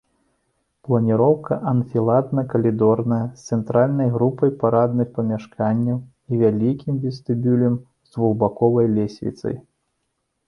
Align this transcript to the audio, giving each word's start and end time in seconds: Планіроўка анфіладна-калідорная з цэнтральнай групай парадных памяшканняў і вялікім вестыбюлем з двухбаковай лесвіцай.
Планіроўка 0.85 1.57
анфіладна-калідорная 1.71 3.19
з 3.41 3.53
цэнтральнай 3.53 4.09
групай 4.15 4.53
парадных 4.63 5.11
памяшканняў 5.19 5.99
і 6.31 6.39
вялікім 6.47 6.97
вестыбюлем 7.05 7.75
з 8.09 8.15
двухбаковай 8.15 8.87
лесвіцай. 8.97 9.55